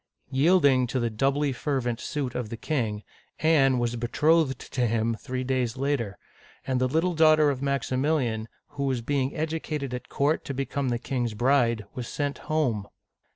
[0.31, 3.03] Yielding to the doubly fervent suit of the king,
[3.41, 6.17] Anne was betrothed to him three days later,—
[6.65, 10.97] and the little daughter of Maximilian, who was being educated at court to become the
[10.97, 12.87] king's bride, was sent home